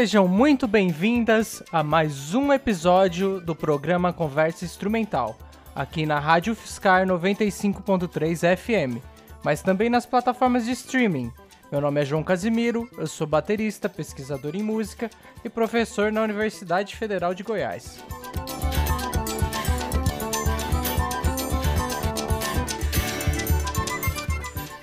Sejam 0.00 0.26
muito 0.26 0.66
bem-vindas 0.66 1.62
a 1.70 1.84
mais 1.84 2.34
um 2.34 2.54
episódio 2.54 3.38
do 3.38 3.54
programa 3.54 4.14
Conversa 4.14 4.64
Instrumental, 4.64 5.36
aqui 5.74 6.06
na 6.06 6.18
Rádio 6.18 6.54
Fiscar 6.54 7.06
95.3 7.06 8.56
FM, 8.56 9.04
mas 9.44 9.60
também 9.60 9.90
nas 9.90 10.06
plataformas 10.06 10.64
de 10.64 10.70
streaming. 10.70 11.30
Meu 11.70 11.82
nome 11.82 12.00
é 12.00 12.04
João 12.06 12.22
Casimiro, 12.22 12.88
eu 12.96 13.06
sou 13.06 13.26
baterista, 13.26 13.90
pesquisador 13.90 14.56
em 14.56 14.62
música 14.62 15.10
e 15.44 15.50
professor 15.50 16.10
na 16.10 16.22
Universidade 16.22 16.96
Federal 16.96 17.34
de 17.34 17.42
Goiás. 17.42 18.02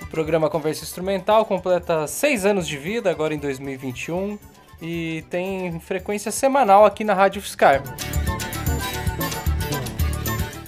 O 0.00 0.06
programa 0.06 0.48
Conversa 0.48 0.84
Instrumental 0.84 1.44
completa 1.44 2.06
seis 2.06 2.46
anos 2.46 2.68
de 2.68 2.78
vida, 2.78 3.10
agora 3.10 3.34
em 3.34 3.38
2021 3.38 4.38
e 4.80 5.24
tem 5.30 5.78
frequência 5.80 6.30
semanal 6.30 6.84
aqui 6.84 7.04
na 7.04 7.14
Rádio 7.14 7.42
Fiscar. 7.42 7.82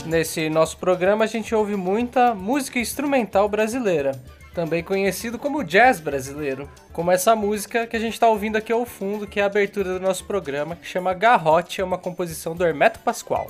Nesse 0.06 0.50
nosso 0.50 0.77
programa 0.78 1.24
a 1.24 1.28
gente 1.28 1.55
ouve 1.55 1.77
muita 1.77 2.34
música 2.34 2.78
instrumental 2.80 3.48
brasileira, 3.48 4.20
também 4.52 4.83
conhecido 4.83 5.38
como 5.38 5.62
jazz 5.62 6.00
brasileiro, 6.00 6.69
como 6.92 7.12
essa 7.12 7.36
música 7.36 7.86
que 7.86 7.96
a 7.96 8.00
gente 8.00 8.14
está 8.14 8.28
ouvindo 8.28 8.56
aqui 8.56 8.73
ao 8.73 8.84
fundo, 8.84 9.27
que 9.27 9.38
é 9.38 9.45
a 9.45 9.46
abertura 9.46 9.95
do 9.95 10.00
nosso 10.00 10.24
programa, 10.24 10.74
que 10.74 10.86
chama 10.86 11.14
Garrote, 11.14 11.80
é 11.80 11.84
uma 11.84 11.97
composição 11.97 12.56
do 12.56 12.66
Hermeto 12.66 12.98
Pascoal. 12.98 13.47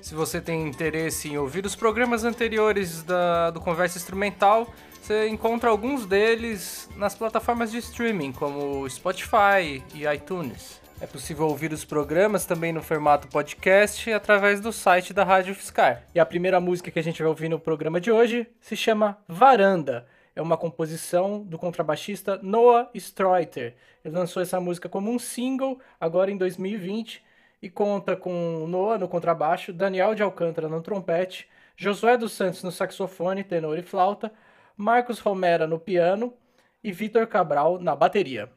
Se 0.00 0.14
você 0.14 0.40
tem 0.40 0.66
interesse 0.66 1.28
em 1.28 1.36
ouvir 1.36 1.66
os 1.66 1.74
programas 1.74 2.22
anteriores 2.22 3.02
da, 3.02 3.50
do 3.50 3.60
Conversa 3.60 3.98
Instrumental, 3.98 4.72
você 5.06 5.28
encontra 5.28 5.70
alguns 5.70 6.04
deles 6.04 6.90
nas 6.96 7.14
plataformas 7.14 7.70
de 7.70 7.78
streaming, 7.78 8.32
como 8.32 8.90
Spotify 8.90 9.80
e 9.94 10.04
iTunes. 10.04 10.82
É 11.00 11.06
possível 11.06 11.46
ouvir 11.46 11.72
os 11.72 11.84
programas 11.84 12.44
também 12.44 12.72
no 12.72 12.82
formato 12.82 13.28
podcast 13.28 14.12
através 14.12 14.60
do 14.60 14.72
site 14.72 15.14
da 15.14 15.22
Rádio 15.22 15.54
Fiscar. 15.54 16.02
E 16.12 16.18
a 16.18 16.26
primeira 16.26 16.58
música 16.58 16.90
que 16.90 16.98
a 16.98 17.02
gente 17.02 17.22
vai 17.22 17.28
ouvir 17.28 17.48
no 17.48 17.60
programa 17.60 18.00
de 18.00 18.10
hoje 18.10 18.48
se 18.60 18.74
chama 18.74 19.16
Varanda. 19.28 20.08
É 20.34 20.42
uma 20.42 20.56
composição 20.56 21.40
do 21.40 21.56
contrabaixista 21.56 22.40
Noah 22.42 22.90
Streuter. 22.92 23.76
Ele 24.04 24.12
lançou 24.12 24.42
essa 24.42 24.58
música 24.58 24.88
como 24.88 25.08
um 25.08 25.20
single 25.20 25.78
agora 26.00 26.32
em 26.32 26.36
2020 26.36 27.22
e 27.62 27.70
conta 27.70 28.16
com 28.16 28.66
Noah 28.66 28.98
no 28.98 29.06
contrabaixo, 29.06 29.72
Daniel 29.72 30.16
de 30.16 30.24
Alcântara 30.24 30.68
no 30.68 30.82
trompete, 30.82 31.48
Josué 31.76 32.16
dos 32.16 32.32
Santos 32.32 32.64
no 32.64 32.72
saxofone, 32.72 33.44
tenor 33.44 33.78
e 33.78 33.82
flauta, 33.82 34.32
Marcos 34.76 35.20
Romera 35.20 35.66
no 35.66 35.78
piano 35.78 36.34
e 36.84 36.92
Vitor 36.92 37.26
Cabral 37.26 37.80
na 37.80 37.96
bateria. 37.96 38.52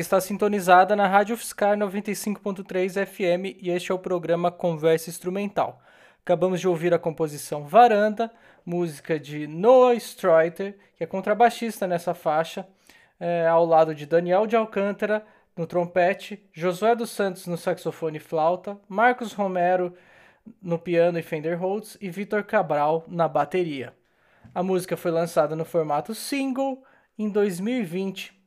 Está 0.00 0.20
sintonizada 0.20 0.96
na 0.96 1.06
Rádio 1.06 1.36
Fiscar 1.36 1.76
95.3 1.76 3.06
FM 3.06 3.58
e 3.62 3.70
este 3.70 3.92
é 3.92 3.94
o 3.94 3.98
programa 3.98 4.50
Conversa 4.50 5.10
Instrumental. 5.10 5.80
Acabamos 6.24 6.58
de 6.58 6.66
ouvir 6.66 6.94
a 6.94 6.98
composição 6.98 7.64
Varanda, 7.64 8.32
música 8.64 9.20
de 9.20 9.46
Noah 9.46 9.94
Streuter, 9.94 10.78
que 10.96 11.04
é 11.04 11.06
contrabaixista 11.06 11.86
nessa 11.86 12.14
faixa, 12.14 12.66
é, 13.18 13.46
ao 13.46 13.66
lado 13.66 13.94
de 13.94 14.06
Daniel 14.06 14.46
de 14.46 14.56
Alcântara 14.56 15.24
no 15.54 15.66
trompete, 15.66 16.42
Josué 16.52 16.94
dos 16.96 17.10
Santos 17.10 17.46
no 17.46 17.58
saxofone 17.58 18.16
e 18.16 18.20
flauta, 18.20 18.78
Marcos 18.88 19.34
Romero 19.34 19.94
no 20.62 20.78
piano 20.78 21.18
e 21.18 21.22
Fender 21.22 21.60
Rhodes 21.60 21.98
e 22.00 22.08
Vitor 22.08 22.42
Cabral 22.44 23.04
na 23.06 23.28
bateria. 23.28 23.92
A 24.54 24.62
música 24.62 24.96
foi 24.96 25.10
lançada 25.10 25.54
no 25.54 25.64
formato 25.66 26.14
single 26.14 26.82
em 27.18 27.28
2020. 27.28 28.39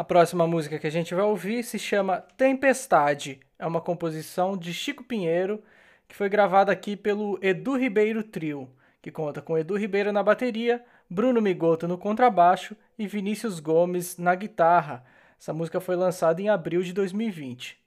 A 0.00 0.04
próxima 0.04 0.46
música 0.46 0.78
que 0.78 0.86
a 0.86 0.90
gente 0.90 1.14
vai 1.14 1.26
ouvir 1.26 1.62
se 1.62 1.78
chama 1.78 2.24
Tempestade. 2.34 3.38
É 3.58 3.66
uma 3.66 3.82
composição 3.82 4.56
de 4.56 4.72
Chico 4.72 5.04
Pinheiro 5.04 5.62
que 6.08 6.16
foi 6.16 6.26
gravada 6.26 6.72
aqui 6.72 6.96
pelo 6.96 7.38
Edu 7.42 7.76
Ribeiro 7.76 8.22
Trio, 8.22 8.70
que 9.02 9.10
conta 9.10 9.42
com 9.42 9.58
Edu 9.58 9.76
Ribeiro 9.76 10.10
na 10.10 10.22
bateria, 10.22 10.82
Bruno 11.10 11.42
Migoto 11.42 11.86
no 11.86 11.98
contrabaixo 11.98 12.74
e 12.98 13.06
Vinícius 13.06 13.60
Gomes 13.60 14.16
na 14.16 14.34
guitarra. 14.34 15.04
Essa 15.38 15.52
música 15.52 15.80
foi 15.80 15.96
lançada 15.96 16.40
em 16.40 16.48
abril 16.48 16.82
de 16.82 16.94
2020. 16.94 17.78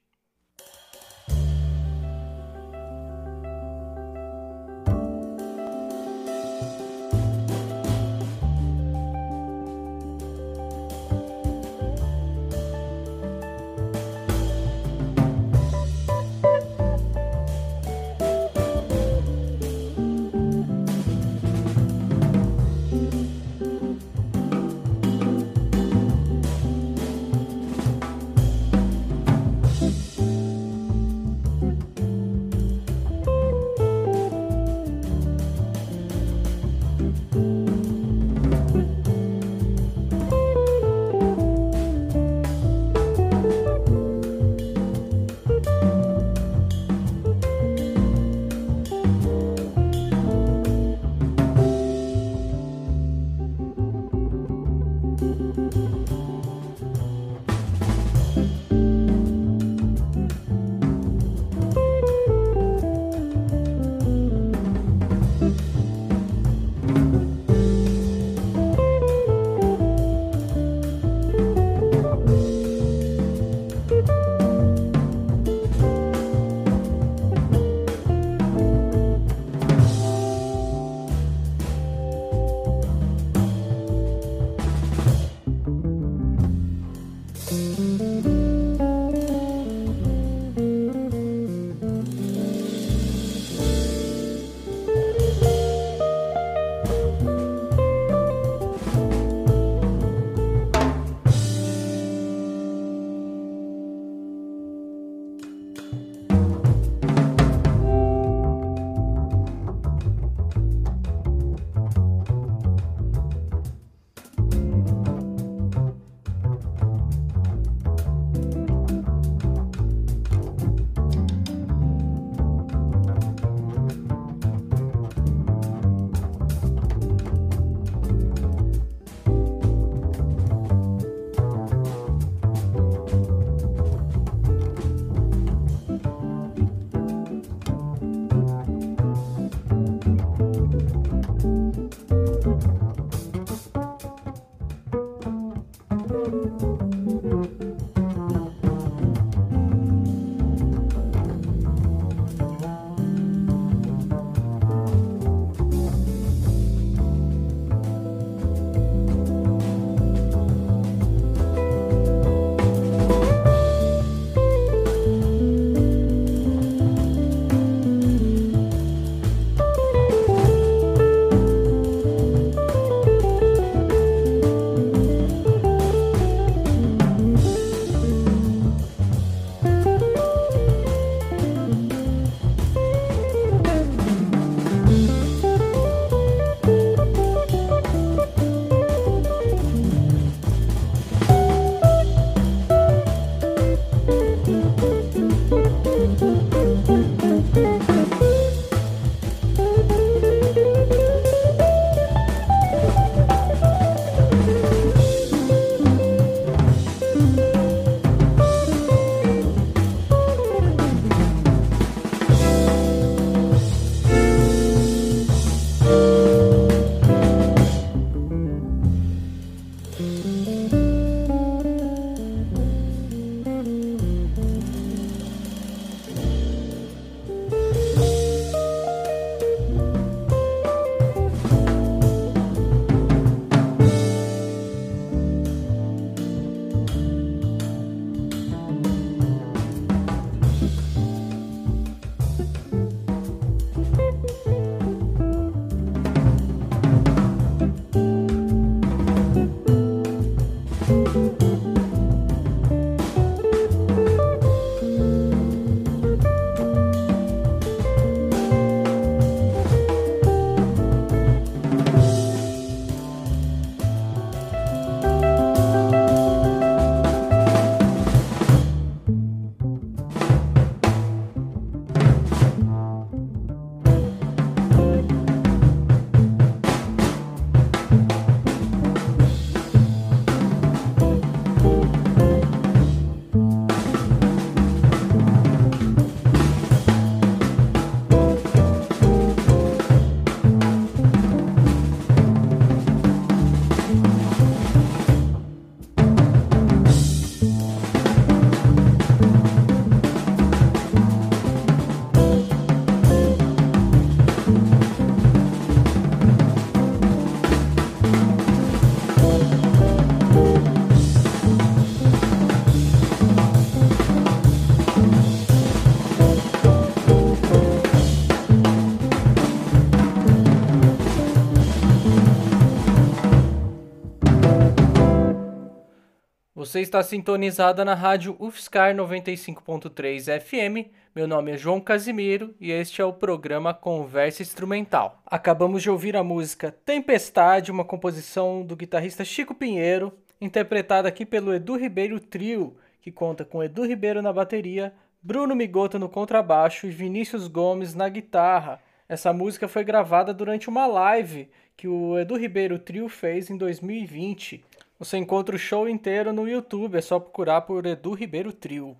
Você 326.74 326.80
está 326.80 327.04
sintonizada 327.04 327.84
na 327.84 327.94
rádio 327.94 328.34
UFSCar 328.40 328.96
95.3 328.96 330.40
FM. 330.40 330.90
Meu 331.14 331.24
nome 331.24 331.52
é 331.52 331.56
João 331.56 331.80
Casimiro 331.80 332.52
e 332.60 332.72
este 332.72 333.00
é 333.00 333.04
o 333.04 333.12
programa 333.12 333.72
Conversa 333.72 334.42
Instrumental. 334.42 335.22
Acabamos 335.24 335.84
de 335.84 335.88
ouvir 335.88 336.16
a 336.16 336.24
música 336.24 336.72
Tempestade, 336.84 337.70
uma 337.70 337.84
composição 337.84 338.66
do 338.66 338.74
guitarrista 338.74 339.24
Chico 339.24 339.54
Pinheiro, 339.54 340.12
interpretada 340.40 341.06
aqui 341.06 341.24
pelo 341.24 341.54
Edu 341.54 341.76
Ribeiro 341.76 342.18
Trio, 342.18 342.76
que 343.00 343.12
conta 343.12 343.44
com 343.44 343.62
Edu 343.62 343.86
Ribeiro 343.86 344.20
na 344.20 344.32
bateria, 344.32 344.92
Bruno 345.22 345.54
Migota 345.54 345.96
no 345.96 346.08
contrabaixo 346.08 346.88
e 346.88 346.90
Vinícius 346.90 347.46
Gomes 347.46 347.94
na 347.94 348.08
guitarra. 348.08 348.80
Essa 349.08 349.32
música 349.32 349.68
foi 349.68 349.84
gravada 349.84 350.34
durante 350.34 350.68
uma 350.68 350.86
live 350.86 351.48
que 351.76 351.86
o 351.86 352.18
Edu 352.18 352.36
Ribeiro 352.36 352.80
Trio 352.80 353.08
fez 353.08 353.48
em 353.48 353.56
2020. 353.56 354.64
Você 354.98 355.18
encontra 355.18 355.56
o 355.56 355.58
show 355.58 355.88
inteiro 355.88 356.32
no 356.32 356.48
YouTube, 356.48 356.96
é 356.96 357.00
só 357.00 357.18
procurar 357.18 357.62
por 357.62 357.84
Edu 357.84 358.14
Ribeiro 358.14 358.52
Trio. 358.52 358.96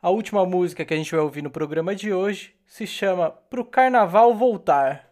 A 0.00 0.08
última 0.08 0.46
música 0.46 0.82
que 0.82 0.94
a 0.94 0.96
gente 0.96 1.10
vai 1.10 1.20
ouvir 1.20 1.42
no 1.42 1.50
programa 1.50 1.94
de 1.94 2.10
hoje 2.10 2.54
se 2.66 2.86
chama 2.86 3.30
Pro 3.30 3.64
Carnaval 3.64 4.34
Voltar. 4.34 5.10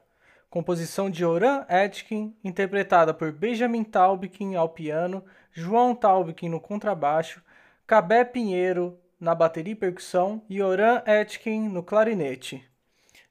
Composição 0.49 1.11
de 1.11 1.27
Oran 1.27 1.67
Etkin, 1.69 2.35
interpretada 2.43 3.13
por 3.13 3.33
Benjamin 3.33 3.85
Taubkin 3.85 4.55
ao 4.55 4.69
piano, 4.71 5.23
João 5.53 5.95
Taubkin 5.95 6.49
no 6.49 6.61
contrabaixo, 6.61 7.43
Cabé 7.87 8.25
Pinheiro 8.25 8.99
na 9.21 9.35
bateria 9.35 9.73
e 9.73 9.77
percussão 9.77 10.43
e 10.49 10.63
Oran 10.63 11.03
Etkin 11.07 11.69
no 11.69 11.83
clarinete. 11.83 12.65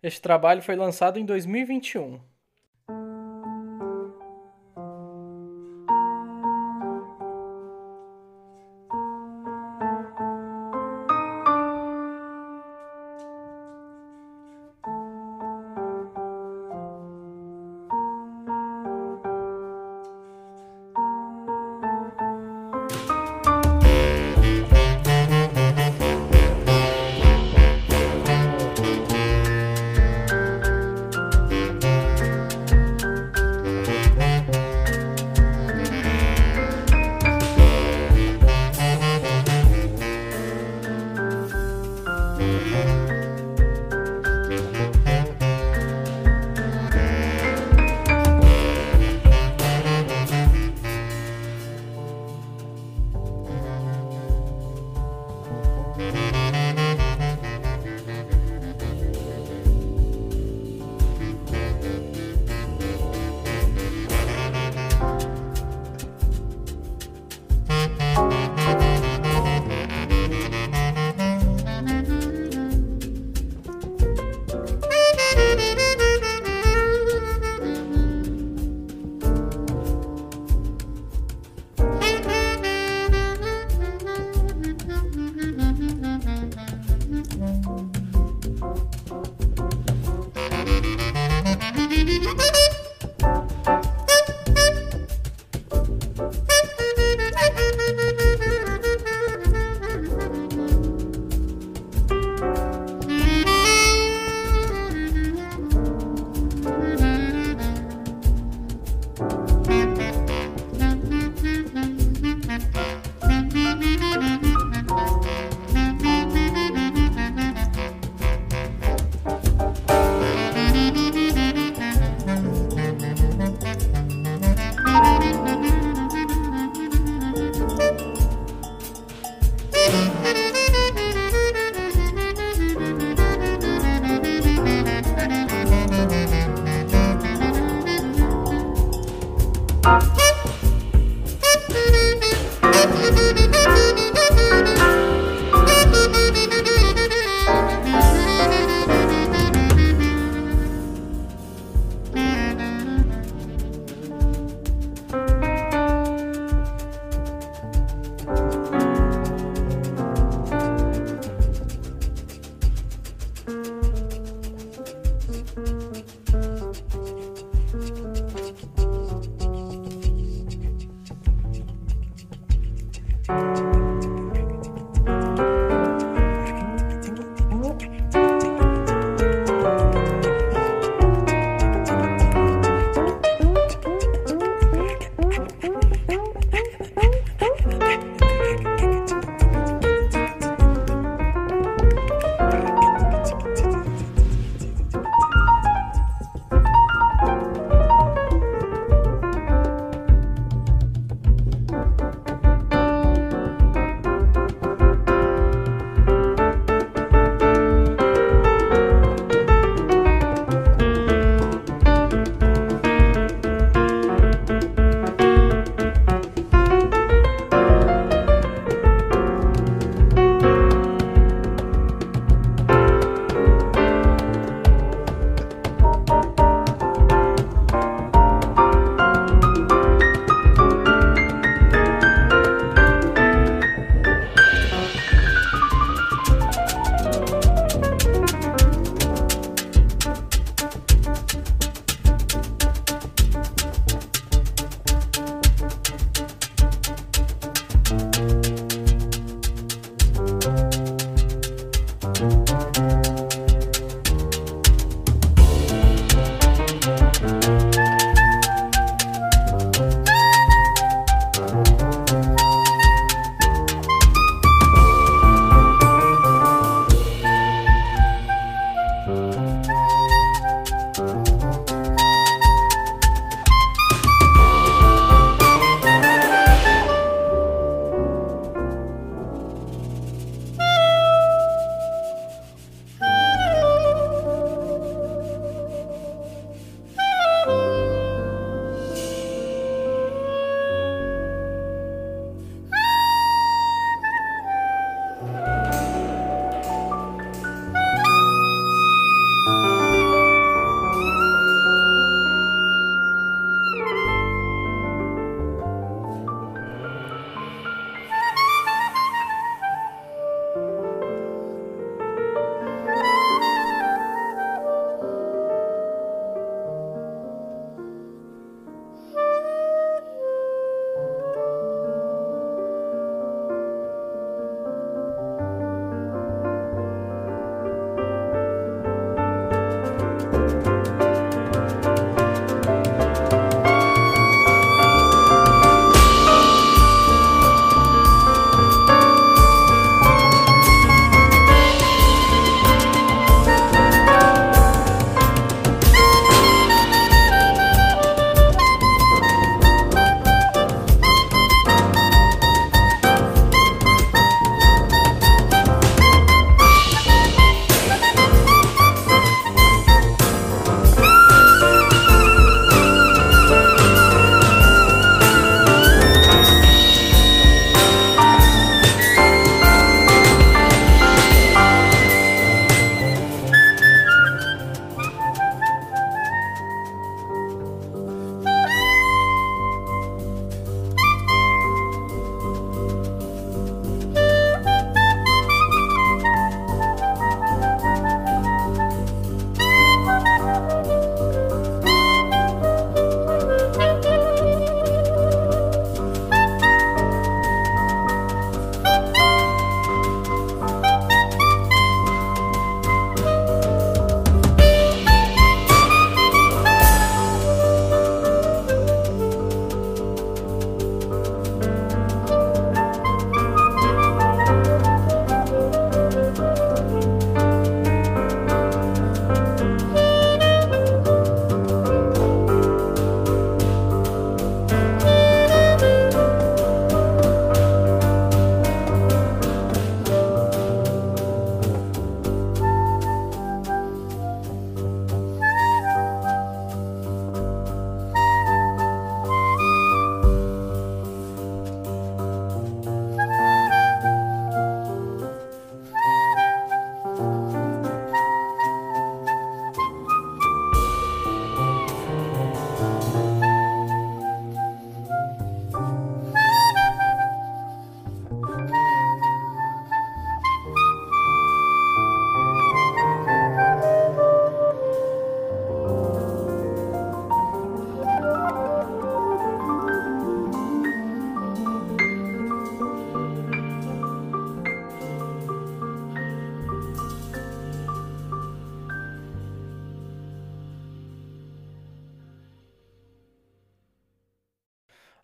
Este 0.02 0.22
trabalho 0.22 0.62
foi 0.62 0.76
lançado 0.76 1.18
em 1.18 1.26
2021. 1.26 2.20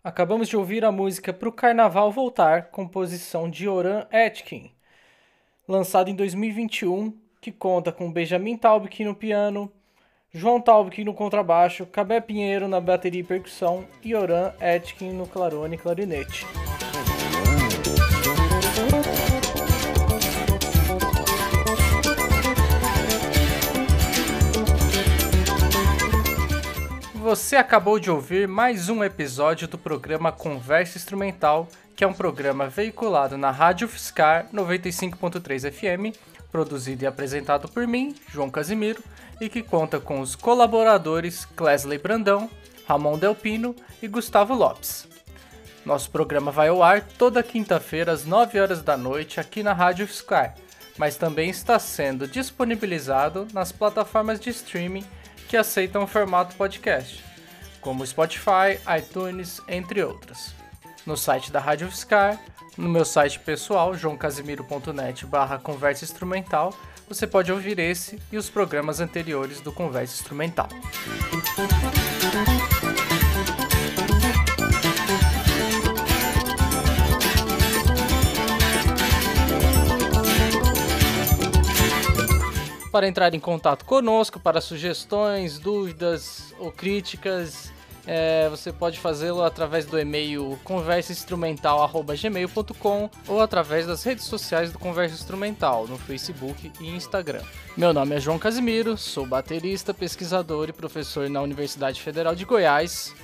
Acabamos 0.02 0.48
de 0.48 0.56
ouvir 0.56 0.82
a 0.82 0.90
música 0.90 1.30
Pro 1.30 1.52
Carnaval 1.52 2.10
Voltar, 2.10 2.70
composição 2.70 3.50
de 3.50 3.68
Oran 3.68 4.06
Etkin, 4.10 4.70
lançado 5.68 6.08
em 6.08 6.14
2021, 6.14 7.12
que 7.38 7.52
conta 7.52 7.92
com 7.92 8.10
Benjamin 8.10 8.56
Taubik 8.56 9.04
no 9.04 9.14
piano, 9.14 9.70
João 10.32 10.58
Taubik 10.58 11.04
no 11.04 11.12
contrabaixo, 11.12 11.84
Cabé 11.84 12.18
Pinheiro 12.18 12.66
na 12.66 12.80
bateria 12.80 13.20
e 13.20 13.24
percussão 13.24 13.86
e 14.02 14.14
Oran 14.14 14.54
Etkin 14.58 15.10
no 15.10 15.26
clarone 15.26 15.74
e 15.74 15.78
clarinete. 15.78 16.46
Você 27.30 27.54
acabou 27.54 28.00
de 28.00 28.10
ouvir 28.10 28.48
mais 28.48 28.88
um 28.88 29.04
episódio 29.04 29.68
do 29.68 29.78
programa 29.78 30.32
Conversa 30.32 30.98
Instrumental, 30.98 31.68
que 31.94 32.02
é 32.02 32.06
um 32.06 32.12
programa 32.12 32.66
veiculado 32.66 33.38
na 33.38 33.52
Rádio 33.52 33.86
Fiscar 33.86 34.48
95.3 34.52 35.70
FM, 35.70 36.18
produzido 36.50 37.04
e 37.04 37.06
apresentado 37.06 37.68
por 37.68 37.86
mim, 37.86 38.16
João 38.32 38.50
Casimiro, 38.50 39.00
e 39.40 39.48
que 39.48 39.62
conta 39.62 40.00
com 40.00 40.18
os 40.20 40.34
colaboradores 40.34 41.44
Clesley 41.44 41.98
Brandão, 41.98 42.50
Ramon 42.84 43.16
Delpino 43.16 43.76
e 44.02 44.08
Gustavo 44.08 44.52
Lopes. 44.52 45.06
Nosso 45.86 46.10
programa 46.10 46.50
vai 46.50 46.66
ao 46.66 46.82
ar 46.82 47.00
toda 47.00 47.44
quinta-feira 47.44 48.10
às 48.10 48.24
9 48.24 48.58
horas 48.58 48.82
da 48.82 48.96
noite 48.96 49.38
aqui 49.38 49.62
na 49.62 49.72
Rádio 49.72 50.08
Fiscar, 50.08 50.56
mas 50.98 51.14
também 51.14 51.48
está 51.48 51.78
sendo 51.78 52.26
disponibilizado 52.26 53.46
nas 53.52 53.70
plataformas 53.70 54.40
de 54.40 54.50
streaming 54.50 55.04
que 55.50 55.56
aceitam 55.56 56.04
o 56.04 56.06
formato 56.06 56.54
podcast, 56.54 57.24
como 57.80 58.06
Spotify, 58.06 58.78
iTunes, 58.96 59.60
entre 59.66 60.00
outras. 60.00 60.54
No 61.04 61.16
site 61.16 61.50
da 61.50 61.58
Rádio 61.58 61.90
Fiscar, 61.90 62.38
no 62.78 62.88
meu 62.88 63.04
site 63.04 63.40
pessoal, 63.40 63.92
joãocasimiro.net 63.96 65.26
barra 65.26 65.58
conversa 65.58 66.04
instrumental, 66.04 66.72
você 67.08 67.26
pode 67.26 67.50
ouvir 67.50 67.80
esse 67.80 68.22
e 68.30 68.36
os 68.36 68.48
programas 68.48 69.00
anteriores 69.00 69.60
do 69.60 69.72
Conversa 69.72 70.14
Instrumental. 70.14 70.68
Para 82.90 83.06
entrar 83.06 83.32
em 83.34 83.40
contato 83.40 83.84
conosco, 83.84 84.40
para 84.40 84.60
sugestões, 84.60 85.60
dúvidas 85.60 86.52
ou 86.58 86.72
críticas, 86.72 87.72
é, 88.06 88.48
você 88.48 88.72
pode 88.72 88.98
fazê-lo 88.98 89.44
através 89.44 89.84
do 89.86 89.96
e-mail 89.98 90.58
conversainstrumental.gmail.com 90.64 93.10
ou 93.28 93.40
através 93.40 93.86
das 93.86 94.02
redes 94.02 94.24
sociais 94.24 94.72
do 94.72 94.78
Conversa 94.78 95.14
Instrumental, 95.14 95.86
no 95.86 95.96
Facebook 95.98 96.72
e 96.80 96.88
Instagram. 96.88 97.42
Meu 97.76 97.92
nome 97.92 98.16
é 98.16 98.20
João 98.20 98.40
Casimiro, 98.40 98.96
sou 98.96 99.24
baterista, 99.24 99.94
pesquisador 99.94 100.68
e 100.68 100.72
professor 100.72 101.30
na 101.30 101.40
Universidade 101.40 102.02
Federal 102.02 102.34
de 102.34 102.44
Goiás. 102.44 103.14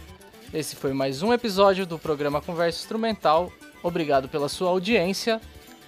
Esse 0.54 0.76
foi 0.76 0.92
mais 0.92 1.22
um 1.22 1.32
episódio 1.32 1.84
do 1.84 1.98
programa 1.98 2.40
Conversa 2.40 2.78
Instrumental. 2.78 3.50
Obrigado 3.82 4.28
pela 4.28 4.48
sua 4.48 4.70
audiência, 4.70 5.40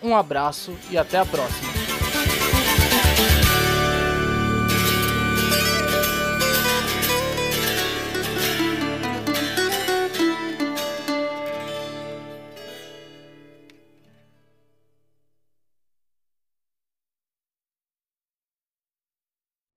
um 0.02 0.16
abraço 0.16 0.76
e 0.90 0.98
até 0.98 1.18
a 1.18 1.24
próxima. 1.24 1.87